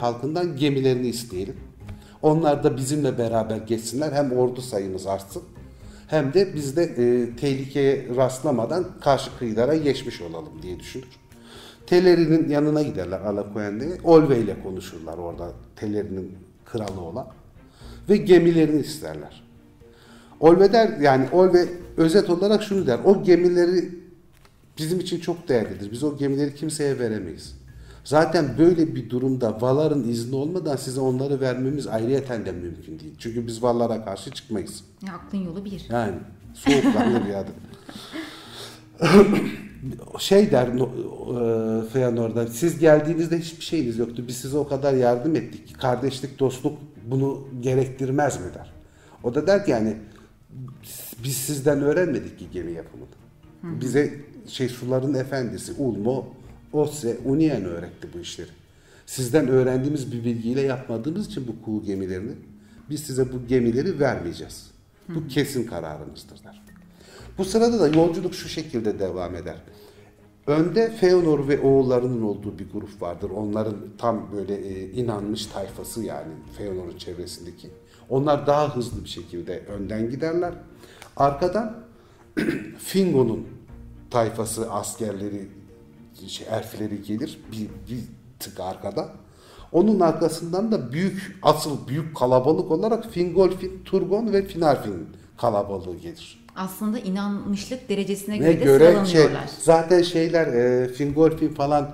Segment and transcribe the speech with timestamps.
[0.00, 1.56] halkından gemilerini isteyelim.
[2.22, 4.12] Onlar da bizimle beraber geçsinler.
[4.12, 5.42] Hem ordu sayımız artsın
[6.06, 11.08] hem de biz de e, tehlikeye rastlamadan karşı kıyılara geçmiş olalım diye düşünür.
[11.86, 13.98] Teleri'nin yanına giderler Alakoyen'de.
[14.04, 16.32] Olve ile konuşurlar orada Teleri'nin
[16.64, 17.26] kralı olan.
[18.08, 19.42] Ve gemilerini isterler.
[20.40, 22.98] Olve der yani Olve özet olarak şunu der.
[23.04, 23.88] O gemileri
[24.78, 25.92] bizim için çok değerlidir.
[25.92, 27.55] Biz o gemileri kimseye veremeyiz.
[28.06, 33.14] Zaten böyle bir durumda Valar'ın izni olmadan size onları vermemiz ayrıyeten de mümkün değil.
[33.18, 34.84] Çünkü biz Valar'a karşı çıkmayız.
[35.06, 35.86] Ya, aklın yolu bir.
[35.90, 36.14] Yani
[36.54, 37.54] soğukkanlı bir adam.
[40.18, 44.24] şey der e, Feanor'da siz geldiğinizde hiçbir şeyiniz yoktu.
[44.28, 45.80] Biz size o kadar yardım ettik.
[45.80, 48.72] Kardeşlik, dostluk bunu gerektirmez mi der.
[49.22, 49.96] O da der ki yani
[51.24, 53.08] biz sizden öğrenmedik ki gemi yapımını.
[53.62, 54.14] Bize
[54.46, 56.26] şey suların efendisi Ulmo,
[56.72, 58.50] Osse, Unien öğretti bu işleri.
[59.06, 62.32] Sizden öğrendiğimiz bir bilgiyle yapmadığımız için bu kuğu gemilerini
[62.90, 64.70] biz size bu gemileri vermeyeceğiz.
[65.08, 66.62] Bu kesin kararımızdır der.
[67.38, 69.56] Bu sırada da yolculuk şu şekilde devam eder.
[70.46, 73.30] Önde Feanor ve oğullarının olduğu bir grup vardır.
[73.30, 77.70] Onların tam böyle e, inanmış tayfası yani Feanor'un çevresindeki.
[78.08, 80.54] Onlar daha hızlı bir şekilde önden giderler.
[81.16, 81.76] Arkadan
[82.78, 83.46] Fingo'nun
[84.10, 85.48] tayfası, askerleri,
[86.28, 88.00] şey, elfleri gelir bir, bir
[88.38, 89.08] tık arkada.
[89.72, 96.46] Onun arkasından da büyük, asıl büyük kalabalık olarak Fingolfin, Turgon ve Finarfin kalabalığı gelir.
[96.56, 99.26] Aslında inanmışlık derecesine Ne göre de göre şey,
[99.62, 101.90] zaten şeyler e, Fingolfin falan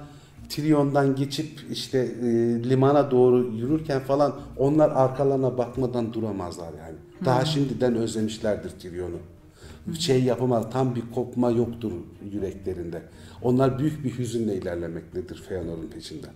[0.49, 2.27] Tirion'dan geçip işte e,
[2.69, 6.97] limana doğru yürürken falan onlar arkalarına bakmadan duramazlar yani.
[7.25, 9.19] Daha şimdiden özlemişlerdir Tirion'u.
[9.99, 11.93] Şey yapamaz, tam bir kopma yoktur
[12.33, 13.03] yüreklerinde.
[13.43, 16.33] Onlar büyük bir hüzünle ilerlemektedir Feanor'un peşinden.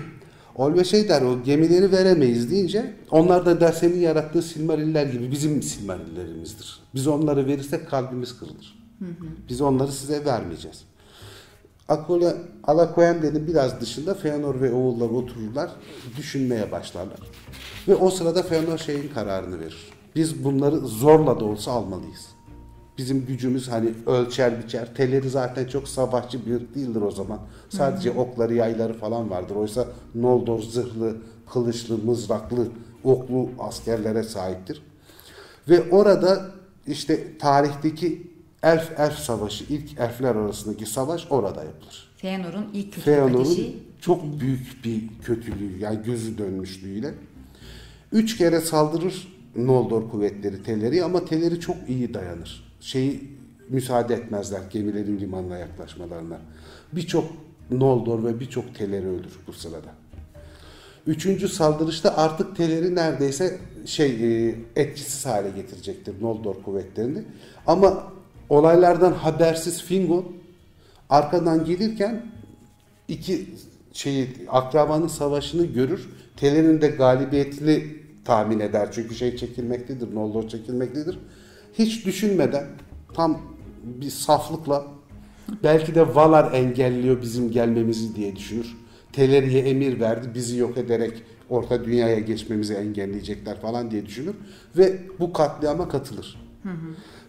[0.56, 5.64] Olve şey der o gemileri veremeyiz deyince onlar da der senin yarattığı Silmariller gibi bizim
[5.64, 6.80] Silmarillerimizdir.
[6.96, 8.82] Biz onları verirsek kalbimiz kırılır.
[9.50, 10.84] Biz onları size vermeyeceğiz.
[11.88, 15.72] Akola, Alakoyende'nin biraz dışında Feanor ve oğulları otururlar,
[16.18, 17.20] düşünmeye başlarlar.
[17.88, 19.92] Ve o sırada Feanor şeyin kararını verir.
[20.16, 22.28] Biz bunları zorla da olsa almalıyız.
[22.98, 24.96] Bizim gücümüz hani ölçer biçer.
[24.96, 27.40] Teleri zaten çok savaşçı bir değildir o zaman.
[27.70, 29.56] Sadece okları yayları falan vardır.
[29.56, 31.18] Oysa Noldor zırhlı,
[31.54, 32.68] kılıçlı, mızraklı,
[33.04, 34.82] oklu askerlere sahiptir.
[35.70, 36.52] Ve orada
[36.88, 38.32] işte tarihteki
[38.64, 42.12] elf elf savaşı, ilk elfler arasındaki savaş orada yapılır.
[42.18, 43.58] Feanor'un ilk kötülük Feanor'un
[44.02, 47.14] çok büyük bir kötülüğü yani gözü dönmüşlüğüyle.
[48.12, 52.74] Üç kere saldırır Noldor kuvvetleri Teleri ama Teleri çok iyi dayanır.
[52.80, 53.30] Şeyi
[53.70, 56.40] müsaade etmezler gemilerin limanına yaklaşmalarına.
[56.94, 57.26] Birçok
[57.72, 59.90] Noldor ve birçok Teleri ölür bu sırada.
[61.08, 67.24] Üçüncü saldırışta artık Teleri neredeyse şey e, etkisiz hale getirecektir Noldor kuvvetlerini.
[67.68, 68.04] Ama
[68.50, 70.26] olaylardan habersiz Fingon
[71.10, 72.26] arkadan gelirken
[73.08, 73.50] iki
[73.94, 76.10] şeyi akrabanın savaşını görür.
[76.38, 78.90] Teler'in de galibiyetini tahmin eder.
[78.92, 81.20] Çünkü şey çekilmektedir, Noldor çekilmektedir.
[81.74, 82.66] Hiç düşünmeden
[83.14, 83.42] tam
[83.84, 84.86] bir saflıkla
[85.64, 88.78] belki de Valar engelliyor bizim gelmemizi diye düşünür.
[89.14, 90.28] Teleri'ye emir verdi.
[90.36, 94.36] Bizi yok ederek orta dünyaya geçmemizi engelleyecekler falan diye düşünür.
[94.78, 96.42] Ve bu katliama katılır.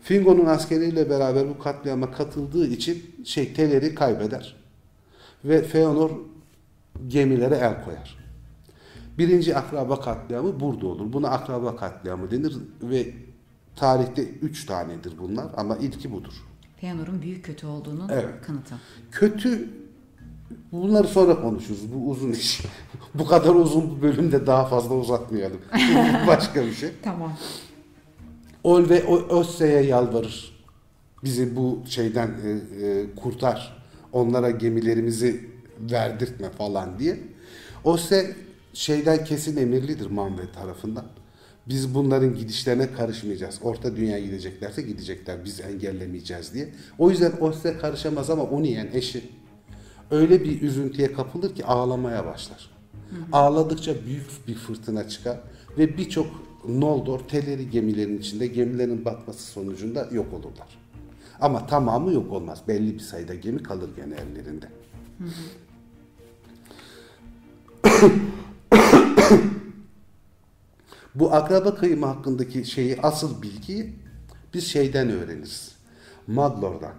[0.03, 4.57] Fingo'nun askeriyle beraber bu katliama katıldığı için şey Teleri kaybeder.
[5.45, 6.11] Ve Feanor
[7.09, 8.22] gemilere el koyar.
[9.19, 11.13] Birinci akraba katliamı burada olur.
[11.13, 13.15] Buna akraba katliamı denir ve
[13.77, 16.33] tarihte üç tanedir bunlar ama ilki budur.
[16.81, 18.29] Feanor'un büyük kötü olduğunun Evet.
[18.47, 18.75] kanıtı.
[19.11, 19.69] Kötü
[20.73, 21.93] bunları sonra konuşuruz.
[21.95, 22.63] Bu uzun iş.
[23.15, 25.61] bu kadar uzun bir bölümde daha fazla uzatmayalım.
[26.27, 26.91] Başka bir şey.
[27.03, 27.33] Tamam.
[28.65, 30.63] Ol ve Osse'ye yalvarır.
[31.25, 32.51] Bizi bu şeyden e,
[32.87, 33.83] e, kurtar.
[34.13, 35.51] Onlara gemilerimizi
[35.81, 37.19] verdirtme falan diye.
[37.85, 38.37] Osse
[38.73, 41.05] şeyden kesin emirlidir Manve tarafından.
[41.69, 43.59] Biz bunların gidişlerine karışmayacağız.
[43.63, 45.45] Orta dünya gideceklerse gidecekler.
[45.45, 46.69] Biz engellemeyeceğiz diye.
[46.99, 49.31] O yüzden Osse karışamaz ama Onien eşi
[50.11, 52.71] öyle bir üzüntüye kapılır ki ağlamaya başlar.
[53.33, 55.41] Ağladıkça büyük bir fırtına çıkar
[55.79, 56.27] ve birçok
[56.69, 60.79] Noldor teleri gemilerin içinde gemilerin batması sonucunda yok olurlar.
[61.41, 62.63] Ama tamamı yok olmaz.
[62.69, 64.69] Belli bir sayıda gemi kalır gene ellerinde.
[71.15, 73.95] Bu akraba kıyımı hakkındaki şeyi asıl bilgiyi
[74.55, 75.73] biz şeyden öğreniriz.
[76.27, 76.95] Maglor'dan.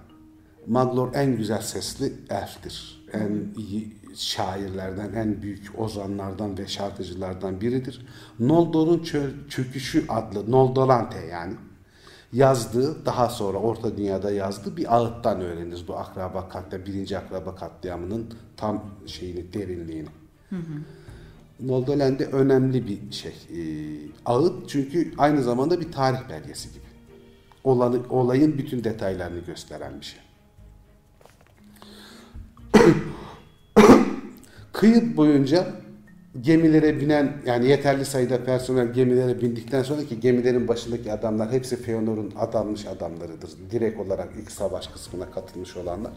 [0.67, 3.03] Maglor en güzel sesli elftir.
[3.13, 8.05] en iyi şairlerden, en büyük ozanlardan ve şarkıcılardan biridir.
[8.39, 11.53] Noldor'un Çö- Çöküşü adlı Noldorante yani
[12.33, 18.33] yazdığı daha sonra Orta Dünya'da yazdığı bir ağıttan öğreniriz bu akraba katliamı, birinci akraba katliamının
[18.57, 20.09] tam şeyini, derinliğini.
[21.59, 23.31] Noldorland'e önemli bir şey.
[23.31, 23.57] Ee,
[24.25, 26.83] ağıt çünkü aynı zamanda bir tarih belgesi gibi.
[27.63, 30.19] Olanı, olayın bütün detaylarını gösteren bir şey.
[34.73, 35.67] Kıyı boyunca
[36.41, 42.33] gemilere binen yani yeterli sayıda personel gemilere bindikten sonra ki gemilerin başındaki adamlar hepsi Feanor'un
[42.39, 43.49] adanmış adamlarıdır.
[43.71, 46.11] Direkt olarak ilk savaş kısmına katılmış olanlar.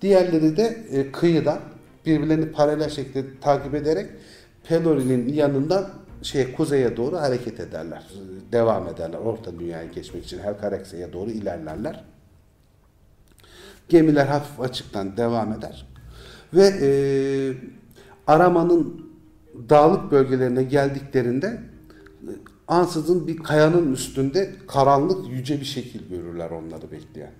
[0.00, 1.60] Diğerleri de e, kıyıdan
[2.06, 4.10] birbirlerini paralel şekilde takip ederek
[4.68, 5.90] Pelori'nin yanından
[6.22, 8.10] şey kuzeye doğru hareket ederler.
[8.52, 9.18] Devam ederler.
[9.18, 12.04] Orta dünyaya geçmek için Helcarax'e doğru ilerlerler.
[13.88, 15.86] Gemiler hafif açıktan devam eder.
[16.54, 16.88] Ve e,
[18.26, 19.10] aramanın
[19.68, 21.60] dağlık bölgelerine geldiklerinde
[22.68, 27.32] ansızın bir kayanın üstünde karanlık yüce bir şekil görürler onları bekleyen.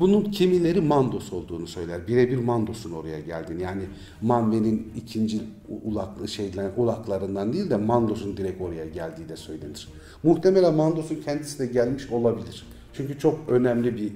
[0.00, 2.08] Bunun kimileri Mandos olduğunu söyler.
[2.08, 3.62] Birebir Mandos'un oraya geldiğini.
[3.62, 3.82] Yani
[4.22, 5.40] Manve'nin ikinci
[5.84, 9.88] ulaklı şeyler, ulaklarından değil de Mandos'un direkt oraya geldiği de söylenir.
[10.22, 12.66] Muhtemelen Mandos'un kendisi de gelmiş olabilir.
[12.92, 14.12] Çünkü çok önemli bir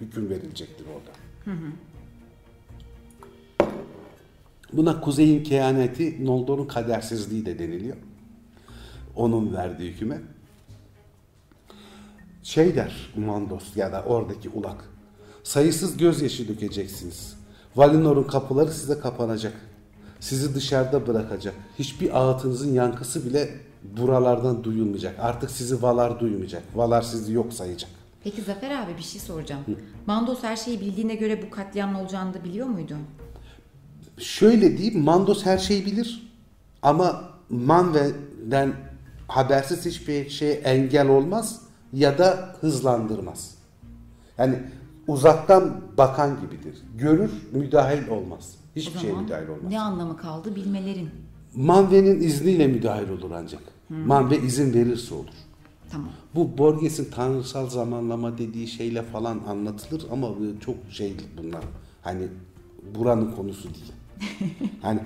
[0.00, 1.16] hüküm verilecektir orada.
[4.72, 7.96] Buna kuzeyin kehaneti, Noldor'un kadersizliği de deniliyor.
[9.16, 10.20] Onun verdiği hüküme.
[12.42, 14.95] Şey der Mandos ya da oradaki ulak.
[15.46, 17.34] Sayısız gözyaşı dökeceksiniz.
[17.76, 19.52] Valinor'un kapıları size kapanacak.
[20.20, 21.54] Sizi dışarıda bırakacak.
[21.78, 23.50] Hiçbir ağıtınızın yankısı bile
[23.82, 25.14] buralardan duyulmayacak.
[25.20, 26.62] Artık sizi Valar duymayacak.
[26.74, 27.90] Valar sizi yok sayacak.
[28.24, 29.62] Peki Zafer abi bir şey soracağım.
[30.06, 32.94] Mandos her şeyi bildiğine göre bu katliamın olacağını da biliyor muydu?
[34.18, 36.32] Şöyle diyeyim, Mandos her şeyi bilir
[36.82, 38.74] ama Manve'den
[39.28, 41.60] habersiz hiçbir şeye engel olmaz
[41.92, 43.54] ya da hızlandırmaz.
[44.38, 44.58] Yani
[45.08, 46.82] uzaktan bakan gibidir.
[46.98, 48.54] Görür, müdahil olmaz.
[48.76, 49.70] Hiçbir şeye müdahil olmaz.
[49.70, 51.08] ne anlamı kaldı bilmelerin.
[51.54, 53.62] Manve'nin izniyle müdahil olur ancak.
[53.88, 55.34] Manve izin verirse olur.
[55.90, 56.08] Tamam.
[56.34, 60.28] Bu Borges'in tanrısal zamanlama dediği şeyle falan anlatılır ama
[60.60, 61.64] çok şey bunlar.
[62.02, 62.28] Hani
[62.94, 63.92] buranın konusu değil.
[64.82, 65.00] hani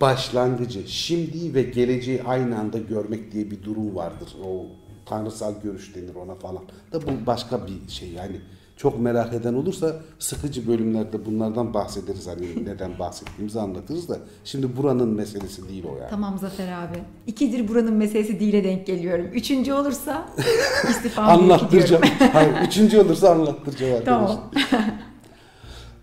[0.00, 4.36] başlangıcı, şimdi ve geleceği aynı anda görmek diye bir durum vardır.
[4.44, 4.66] O
[5.06, 6.62] tanrısal görüş denir ona falan.
[6.92, 8.40] Da bu başka bir şey yani.
[8.76, 12.26] Çok merak eden olursa sıkıcı bölümlerde bunlardan bahsederiz.
[12.26, 14.18] Hani neden bahsettiğimizi anlatırız da.
[14.44, 16.10] Şimdi buranın meselesi değil o yani.
[16.10, 16.98] Tamam Zafer abi.
[17.26, 19.26] İkidir buranın meselesi değil'e denk geliyorum.
[19.26, 20.28] Üçüncü olursa
[20.90, 22.02] istifamı Anlattıracağım.
[22.32, 24.38] Hayır, üçüncü olursa anlattıracağım arkadaşlar.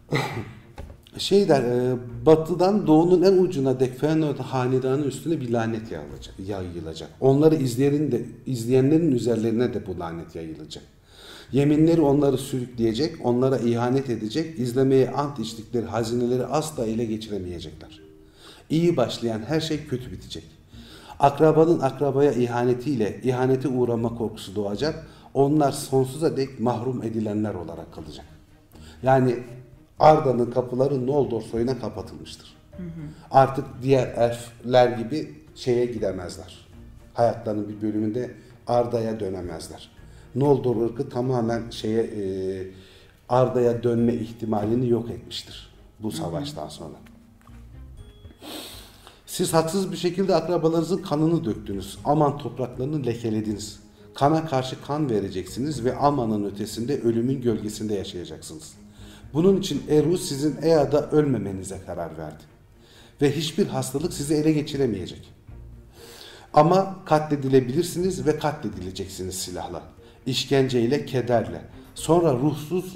[0.10, 0.48] Tamam.
[1.20, 1.96] Şey der, e,
[2.26, 6.36] batıdan doğunun en ucuna dek Fëanor hanedanı üstüne bir lanet yayılacak.
[6.48, 7.10] yayılacak.
[7.22, 10.84] Onları izleyenin de, izleyenlerin üzerlerine de bu lanet yayılacak.
[11.52, 18.00] Yeminleri onları sürükleyecek, onlara ihanet edecek, izlemeye ant içtikleri hazineleri asla ele geçiremeyecekler.
[18.70, 20.44] İyi başlayan her şey kötü bitecek.
[21.20, 25.08] Akrabanın akrabaya ihanetiyle ihanete uğrama korkusu doğacak.
[25.34, 28.26] Onlar sonsuza dek mahrum edilenler olarak kalacak.
[29.04, 29.36] Yani
[30.00, 32.56] Arda'nın kapıları Noldor soyuna kapatılmıştır.
[33.32, 36.68] Artık diğer elfler gibi şeye gidemezler.
[37.14, 38.32] Hayatlarının bir bölümünde
[38.68, 39.90] Arda'ya dönemezler.
[40.36, 42.24] Noldor ırkı tamamen şeye e,
[43.30, 46.96] Arda'ya dönme ihtimalini yok etmiştir bu savaştan sonra.
[49.26, 51.98] Siz haksız bir şekilde akrabalarınızın kanını döktünüz.
[52.06, 53.80] Aman topraklarını lekelediniz.
[54.16, 58.74] Kana karşı kan vereceksiniz ve Aman'ın ötesinde ölümün gölgesinde yaşayacaksınız.
[59.34, 62.44] Bunun için Eru sizin Ea'da ölmemenize karar verdi.
[63.22, 65.34] Ve hiçbir hastalık sizi ele geçiremeyecek.
[66.54, 69.84] Ama katledilebilirsiniz ve katledileceksiniz silahla.
[70.26, 71.62] İşkenceyle, kederle.
[71.96, 72.96] Sonra ruhsuz,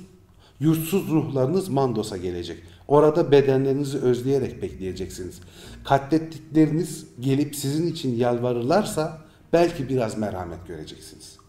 [0.59, 2.63] yurtsuz ruhlarınız Mandos'a gelecek.
[2.87, 5.39] Orada bedenlerinizi özleyerek bekleyeceksiniz.
[5.83, 9.21] Katlettikleriniz gelip sizin için yalvarırlarsa
[9.53, 11.42] belki biraz merhamet göreceksiniz.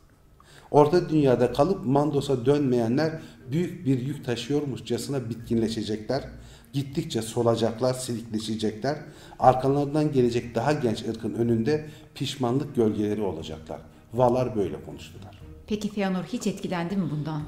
[0.71, 3.21] Orta dünyada kalıp Mandos'a dönmeyenler
[3.53, 6.25] büyük bir yük taşıyormuşçasına bitkinleşecekler.
[6.73, 8.97] Gittikçe solacaklar, silikleşecekler.
[9.39, 13.81] Arkalarından gelecek daha genç ırkın önünde pişmanlık gölgeleri olacaklar.
[14.15, 15.41] Valar böyle konuştular.
[15.67, 17.43] Peki Feanor hiç etkilendi mi bundan?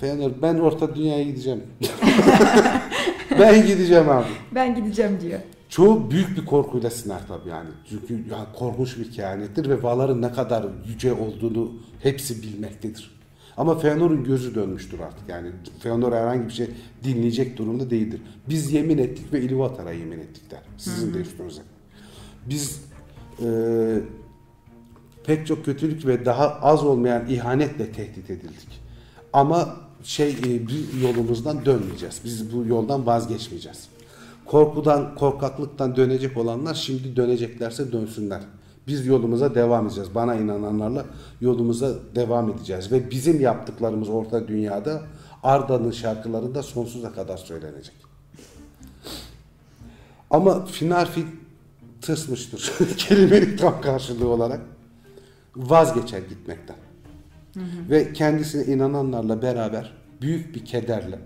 [0.00, 1.62] Feanor ben orta dünyaya gideceğim.
[3.38, 4.26] ben gideceğim abi.
[4.54, 5.40] Ben gideceğim diyor.
[5.70, 7.68] Çoğu büyük bir korkuyla siner tabii yani.
[7.88, 11.72] Çünkü ya korkunç bir kehanettir ve Valar'ın ne kadar yüce olduğunu
[12.02, 13.20] hepsi bilmektedir.
[13.56, 15.28] Ama Feanor'un gözü dönmüştür artık.
[15.28, 15.50] Yani
[15.80, 16.70] Feanor herhangi bir şey
[17.04, 18.20] dinleyecek durumda değildir.
[18.48, 20.60] Biz yemin ettik ve Ilúvatar'a yemin ettik der.
[20.76, 21.62] Sizin de üstünüze.
[22.46, 22.80] Biz
[23.42, 23.48] e,
[25.24, 28.80] pek çok kötülük ve daha az olmayan ihanetle tehdit edildik.
[29.32, 32.20] Ama şey e, bir yolumuzdan dönmeyeceğiz.
[32.24, 33.88] Biz bu yoldan vazgeçmeyeceğiz.
[34.46, 38.40] Korkudan, korkaklıktan dönecek olanlar şimdi döneceklerse dönsünler.
[38.86, 40.14] Biz yolumuza devam edeceğiz.
[40.14, 41.04] Bana inananlarla
[41.40, 42.92] yolumuza devam edeceğiz.
[42.92, 45.02] Ve bizim yaptıklarımız orta dünyada
[45.42, 47.94] Arda'nın şarkılarında sonsuza kadar söylenecek.
[50.30, 51.26] Ama Finarfil
[52.02, 52.72] tırsmıştır.
[52.96, 54.60] Kelimenin tam karşılığı olarak
[55.56, 56.76] vazgeçer gitmekten.
[57.90, 61.18] Ve kendisine inananlarla beraber büyük bir kederle,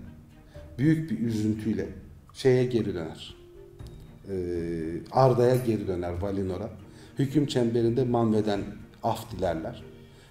[0.77, 1.87] büyük bir üzüntüyle
[2.35, 3.35] şeye geri döner.
[4.29, 6.69] Ee, Arda'ya geri döner Valinor'a.
[7.19, 8.61] Hüküm çemberinde Manve'den
[9.03, 9.83] af dilerler.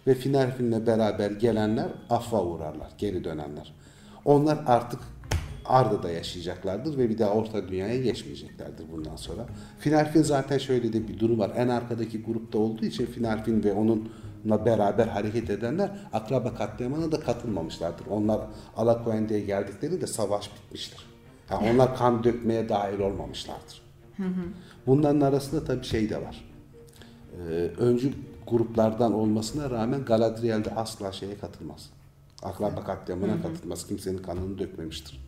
[0.07, 3.75] Ve Finarfin'le beraber gelenler affa uğrarlar, geri dönenler.
[4.25, 5.01] Onlar artık
[5.65, 9.47] Arda'da yaşayacaklardır ve bir daha Orta Dünya'ya geçmeyeceklerdir bundan sonra.
[9.79, 11.53] Finarfin zaten şöyle de bir durum var.
[11.57, 18.07] En arkadaki grupta olduğu için Finarfin ve onunla beraber hareket edenler akraba katliamına da katılmamışlardır.
[18.07, 18.41] Onlar
[18.77, 21.13] Alakoende'ye geldikleri de savaş bitmiştir.
[21.51, 23.83] Yani onlar kan dökmeye dahil olmamışlardır.
[24.87, 26.45] Bunların arasında tabii şey de var.
[27.39, 28.13] Ee, öncü
[28.47, 31.91] gruplardan olmasına rağmen Galadriel de asla şeye katılmaz.
[32.43, 33.87] Akraba katliamına katılmaz.
[33.87, 35.21] Kimsenin kanını dökmemiştir.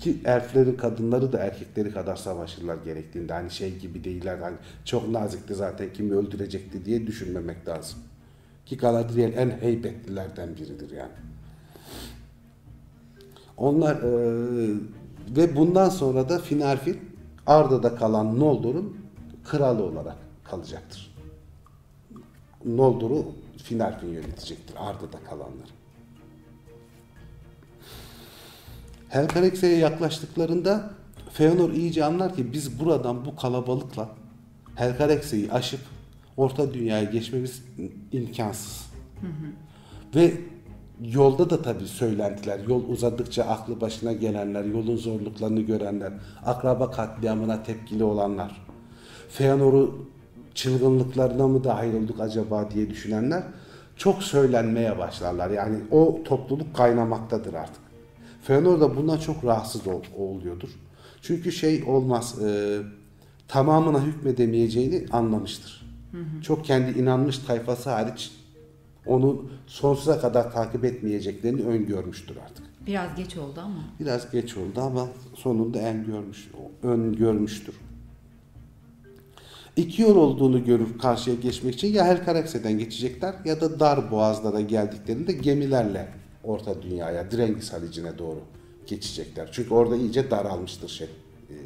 [0.00, 3.32] Ki elflerin kadınları da erkekleri kadar savaşırlar gerektiğinde.
[3.32, 4.38] Hani şey gibi değiller.
[4.38, 7.98] Hani çok nazikti zaten kimi öldürecekti diye düşünmemek lazım.
[8.66, 11.12] Ki Galadriel en heybetlilerden biridir yani.
[13.56, 14.74] Onlar e,
[15.28, 17.00] ve bundan sonra da Finarfin
[17.46, 18.96] Arda'da kalan Noldor'un
[19.44, 21.14] kralı olarak kalacaktır.
[22.64, 23.26] Noldor'u
[23.56, 25.68] Finarfin yönetecektir Arda'da kalanlar.
[29.08, 30.90] Helcarax'e yaklaştıklarında
[31.32, 34.08] Feanor iyice anlar ki biz buradan bu kalabalıkla
[34.74, 35.80] Helcarax'e'yi aşıp
[36.36, 37.62] Orta Dünya'ya geçmemiz
[38.12, 38.86] imkansız.
[40.14, 40.34] Ve
[41.12, 46.12] yolda da tabii söylentiler, yol uzadıkça aklı başına gelenler, yolun zorluklarını görenler,
[46.46, 48.66] akraba katliamına tepkili olanlar,
[49.28, 50.08] Feanor'u
[50.54, 53.42] çılgınlıklarına mı dahil olduk acaba diye düşünenler
[53.96, 55.50] çok söylenmeye başlarlar.
[55.50, 57.82] Yani o topluluk kaynamaktadır artık.
[58.42, 60.68] Feanor da bundan çok rahatsız ol, oluyordur.
[61.22, 62.78] Çünkü şey olmaz, e,
[63.48, 65.86] tamamına hükmedemeyeceğini anlamıştır.
[66.12, 66.42] Hı hı.
[66.42, 68.32] Çok kendi inanmış tayfası hariç
[69.06, 72.64] onu sonsuza kadar takip etmeyeceklerini öngörmüştür artık.
[72.86, 73.84] Biraz geç oldu ama.
[74.00, 76.50] Biraz geç oldu ama sonunda en görmüş,
[76.82, 77.74] ön görmüştür.
[79.76, 85.32] İki yol olduğunu görür karşıya geçmek için ya Helcarax'den geçecekler ya da dar boğazlara geldiklerinde
[85.32, 86.08] gemilerle
[86.44, 88.40] Orta Dünya'ya, Drengis Halici'ne doğru
[88.86, 89.48] geçecekler.
[89.52, 91.06] Çünkü orada iyice daralmıştır şey.
[91.50, 91.56] E,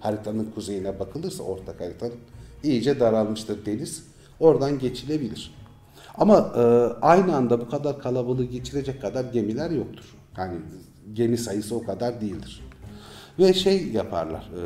[0.00, 2.14] haritanın kuzeyine bakılırsa ortak haritanın
[2.62, 4.04] iyice daralmıştır deniz.
[4.40, 5.54] Oradan geçilebilir.
[6.14, 6.60] Ama e,
[7.02, 10.04] aynı anda bu kadar kalabalığı geçirecek kadar gemiler yoktur.
[10.38, 10.58] Yani
[11.12, 12.64] gemi sayısı o kadar değildir.
[13.38, 14.40] Ve şey yaparlar.
[14.40, 14.62] E,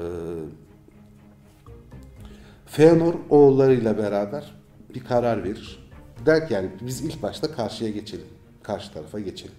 [2.67, 4.55] Feanor oğullarıyla beraber
[4.95, 5.91] bir karar verir.
[6.27, 8.27] Der ki yani biz ilk başta karşıya geçelim.
[8.63, 9.55] Karşı tarafa geçelim.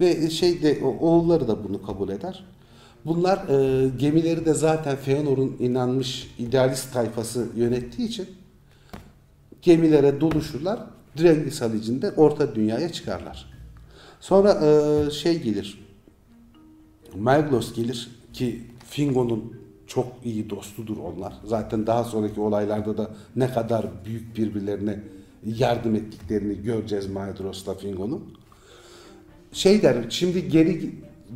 [0.00, 2.44] Ve şey de oğulları da bunu kabul eder.
[3.04, 8.26] Bunlar e, gemileri de zaten Feanor'un inanmış idealist tayfası yönettiği için
[9.64, 10.80] gemilere doluşurlar.
[11.18, 13.52] Drengis Halici'nde orta dünyaya çıkarlar.
[14.20, 15.84] Sonra e, şey gelir.
[17.14, 19.56] Melglos gelir ki Fingon'un
[19.86, 21.34] çok iyi dostudur onlar.
[21.44, 25.00] Zaten daha sonraki olaylarda da ne kadar büyük birbirlerine
[25.44, 28.34] yardım ettiklerini göreceğiz Maedros'la Fingon'un.
[29.52, 30.90] Şey der, şimdi geri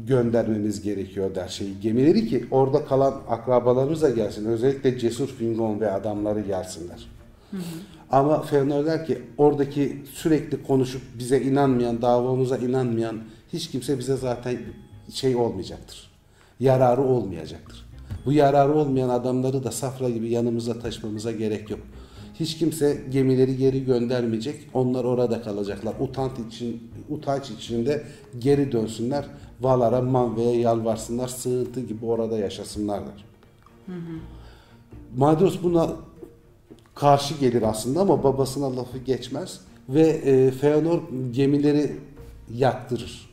[0.06, 4.44] göndermemiz gerekiyor der şeyi gemileri ki orada kalan akrabalarımız da gelsin.
[4.44, 7.08] Özellikle cesur Fingon ve adamları gelsinler.
[7.50, 7.97] Hı hı.
[8.10, 13.20] Ama Fëanor der ki oradaki sürekli konuşup bize inanmayan, davamıza inanmayan
[13.52, 14.58] hiç kimse bize zaten
[15.12, 16.10] şey olmayacaktır.
[16.60, 17.88] Yararı olmayacaktır.
[18.26, 21.80] Bu yararı olmayan adamları da safra gibi yanımıza taşımamıza gerek yok.
[22.40, 24.70] Hiç kimse gemileri geri göndermeyecek.
[24.74, 25.94] Onlar orada kalacaklar.
[26.00, 28.04] Utanç için utanç içinde
[28.38, 29.24] geri dönsünler.
[29.60, 31.28] Valar'a, Manve'ye yalvarsınlar.
[31.28, 33.24] Sığıntı gibi orada yaşasınlar der.
[33.86, 34.18] Hı hı.
[35.16, 35.90] Madros buna
[37.00, 41.02] karşı gelir aslında ama babasına lafı geçmez ve e, Feanor
[41.32, 41.96] gemileri
[42.54, 43.28] yaktırır.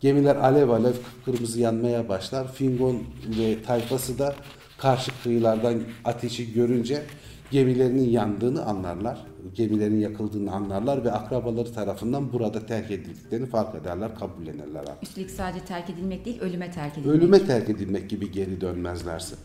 [0.00, 2.52] Gemiler alev alev kıpkırmızı yanmaya başlar.
[2.52, 3.02] Fingon
[3.38, 4.34] ve tayfası da
[4.78, 7.02] karşı kıyılardan ateşi görünce
[7.50, 9.26] Gemilerinin yandığını anlarlar.
[9.54, 15.02] Gemilerin yakıldığını anlarlar ve akrabaları tarafından burada terk edildiklerini fark ederler, kabullenirler artık.
[15.02, 17.16] Üstelik sadece terk edilmek değil, ölüme terk edilmek.
[17.16, 19.36] Ölüme terk edilmek gibi geri dönmezlerse.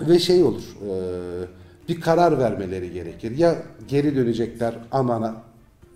[0.00, 0.92] Ve şey olur, e,
[1.88, 3.38] bir karar vermeleri gerekir.
[3.38, 5.42] Ya geri dönecekler, amana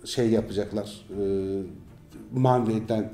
[0.05, 1.23] şey yapacaklar, e,
[2.33, 3.13] maneviyeden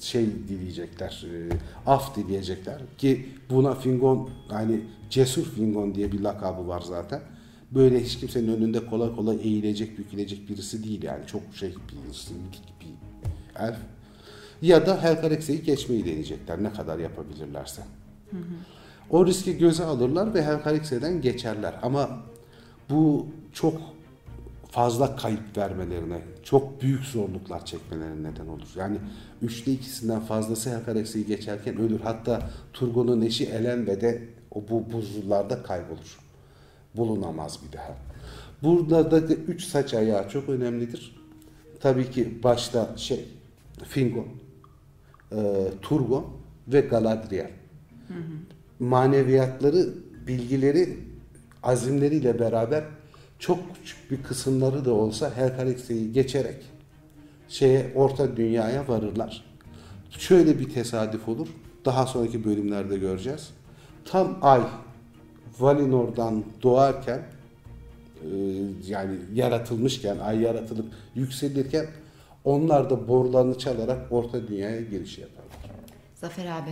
[0.00, 1.48] şey dileyecekler, e,
[1.86, 4.80] af dileyecekler ki buna Fingon hani
[5.10, 7.20] cesur Fingon diye bir lakabı var zaten.
[7.70, 11.26] Böyle hiç kimsenin önünde kolay kolay eğilecek, bükülecek birisi değil yani.
[11.26, 12.94] Çok şey birisi, bir, bir
[13.66, 13.78] elf.
[14.62, 17.82] Ya da Helcarex'i geçmeyi deneyecekler ne kadar yapabilirlerse.
[19.10, 21.74] O riski göze alırlar ve Helcarex'den geçerler.
[21.82, 22.10] Ama
[22.90, 23.80] bu çok
[24.70, 28.68] fazla kayıp vermelerine, çok büyük zorluklar çekmelerine neden olur.
[28.76, 28.98] Yani
[29.42, 32.00] üçte ikisinden fazlası Helcarex'i geçerken ölür.
[32.00, 36.18] Hatta Turgon'un eşi Elenve de o bu buzullarda kaybolur.
[36.96, 37.96] Bulunamaz bir daha.
[38.62, 41.16] Burada da üç saç ayağı çok önemlidir.
[41.80, 43.28] Tabii ki başta şey
[43.84, 44.26] Fingon,
[45.32, 46.26] e, Turgon
[46.68, 47.50] ve Galadriel.
[48.80, 49.88] Maneviyatları,
[50.26, 50.98] bilgileri,
[51.62, 52.84] azimleriyle beraber
[53.38, 56.56] çok küçük bir kısımları da olsa Helcarex'i geçerek
[57.48, 59.44] şeye orta dünyaya varırlar.
[60.10, 61.48] Şöyle bir tesadüf olur.
[61.84, 63.50] Daha sonraki bölümlerde göreceğiz.
[64.04, 64.62] Tam ay
[65.58, 67.22] Valinor'dan doğarken
[68.22, 68.28] e,
[68.86, 71.86] yani yaratılmışken, ay yaratılıp yükselirken
[72.44, 75.50] onlar da borularını çalarak orta dünyaya giriş yaparlar.
[76.14, 76.70] Zafer abi,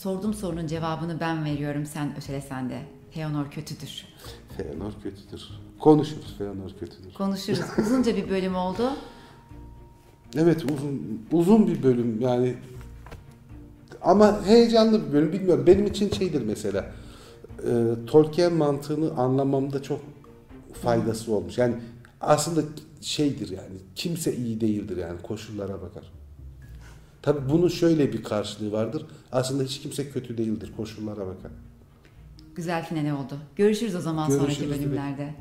[0.00, 2.82] sorduğum sorunun cevabını ben veriyorum, sen ötelesen de.
[3.10, 4.04] Feanor kötüdür.
[4.56, 5.48] Feanor kötüdür.
[5.78, 7.14] Konuşuruz Feanor kötüdür.
[7.14, 7.60] Konuşuruz.
[7.78, 8.90] Uzunca bir bölüm oldu.
[10.36, 12.54] Evet uzun uzun bir bölüm yani
[14.02, 15.66] ama heyecanlı bir bölüm bilmiyorum.
[15.66, 16.92] Benim için şeydir mesela
[17.66, 20.00] e, Tolkien mantığını anlamamda çok
[20.82, 21.58] faydası olmuş.
[21.58, 21.74] Yani
[22.20, 22.60] aslında
[23.00, 26.19] şeydir yani kimse iyi değildir yani koşullara bakar.
[27.22, 29.06] Tabi bunun şöyle bir karşılığı vardır.
[29.32, 31.50] Aslında hiç kimse kötü değildir koşullara bakar.
[32.54, 33.38] Güzel finale oldu.
[33.56, 35.34] Görüşürüz o zaman Görüşürüz sonraki bölümlerde.